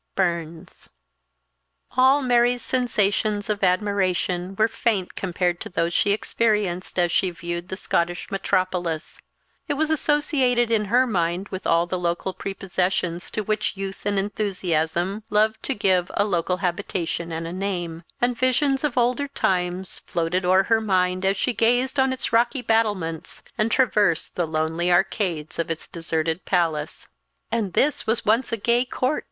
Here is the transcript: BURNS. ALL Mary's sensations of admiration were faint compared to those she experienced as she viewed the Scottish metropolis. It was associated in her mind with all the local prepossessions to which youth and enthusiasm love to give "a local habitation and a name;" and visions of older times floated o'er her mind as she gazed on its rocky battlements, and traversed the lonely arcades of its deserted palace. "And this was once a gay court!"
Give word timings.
BURNS. 0.15 0.89
ALL 1.95 2.23
Mary's 2.23 2.63
sensations 2.63 3.51
of 3.51 3.63
admiration 3.63 4.55
were 4.57 4.67
faint 4.67 5.13
compared 5.13 5.59
to 5.61 5.69
those 5.69 5.93
she 5.93 6.09
experienced 6.11 6.97
as 6.97 7.11
she 7.11 7.29
viewed 7.29 7.69
the 7.69 7.77
Scottish 7.77 8.31
metropolis. 8.31 9.21
It 9.67 9.75
was 9.75 9.91
associated 9.91 10.71
in 10.71 10.85
her 10.85 11.05
mind 11.05 11.49
with 11.49 11.67
all 11.67 11.85
the 11.85 11.99
local 11.99 12.33
prepossessions 12.33 13.29
to 13.29 13.43
which 13.43 13.77
youth 13.77 14.07
and 14.07 14.17
enthusiasm 14.17 15.21
love 15.29 15.61
to 15.61 15.75
give 15.75 16.09
"a 16.15 16.23
local 16.25 16.57
habitation 16.57 17.31
and 17.31 17.45
a 17.45 17.53
name;" 17.53 18.01
and 18.19 18.35
visions 18.35 18.83
of 18.83 18.97
older 18.97 19.27
times 19.27 19.99
floated 20.07 20.43
o'er 20.43 20.63
her 20.63 20.81
mind 20.81 21.23
as 21.25 21.37
she 21.37 21.53
gazed 21.53 21.99
on 21.99 22.11
its 22.11 22.33
rocky 22.33 22.63
battlements, 22.63 23.43
and 23.55 23.69
traversed 23.69 24.35
the 24.35 24.47
lonely 24.47 24.91
arcades 24.91 25.59
of 25.59 25.69
its 25.69 25.87
deserted 25.87 26.43
palace. 26.43 27.07
"And 27.51 27.73
this 27.73 28.07
was 28.07 28.25
once 28.25 28.51
a 28.51 28.57
gay 28.57 28.83
court!" 28.83 29.19